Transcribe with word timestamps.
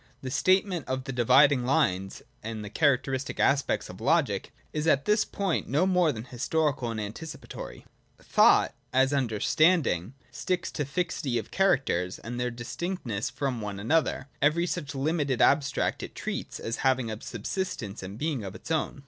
—The 0.23 0.31
state 0.31 0.65
ment 0.65 0.87
of 0.87 1.03
the 1.03 1.11
dividing 1.13 1.63
lines 1.63 2.23
and 2.41 2.65
the 2.65 2.71
characteristic 2.71 3.39
aspects 3.39 3.87
of 3.87 4.01
logic 4.01 4.51
is 4.73 4.87
at 4.87 5.05
this 5.05 5.23
point 5.23 5.67
no 5.69 5.85
more 5.85 6.11
than 6.11 6.23
historical 6.23 6.89
and 6.89 6.99
anti 6.99 7.23
cipatory. 7.27 7.81
80.] 7.85 7.85
(a) 7.85 8.23
Thought, 8.23 8.73
as 8.91 9.13
Understanding, 9.13 10.15
sticks 10.31 10.71
to 10.71 10.85
fixity 10.85 11.37
of 11.37 11.51
characters 11.51 12.17
and 12.17 12.39
their 12.39 12.49
distinctness 12.49 13.29
from 13.29 13.61
one 13.61 13.79
another: 13.79 14.27
every 14.41 14.65
such 14.65 14.95
limited 14.95 15.39
abstract 15.39 16.01
it 16.01 16.15
treats 16.15 16.59
as 16.59 16.77
having 16.77 17.11
a 17.11 17.21
sub 17.21 17.43
sistence 17.43 18.01
and 18.01 18.17
being 18.17 18.43
of 18.43 18.55
its 18.55 18.71
own. 18.71 18.99